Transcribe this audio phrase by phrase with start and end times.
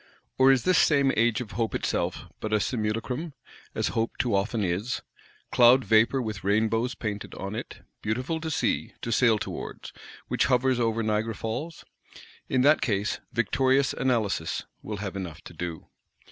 [0.39, 3.33] Or is this same Age of Hope itself but a simulacrum;
[3.75, 5.03] as Hope too often is?
[5.51, 11.03] Cloud vapour with rainbows painted on it, beautiful to see, to sail towards,—which hovers over
[11.03, 11.85] Niagara Falls?
[12.49, 15.85] In that case, victorious Analysis will have enough to do.